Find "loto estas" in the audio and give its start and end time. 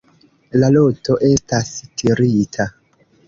0.75-1.69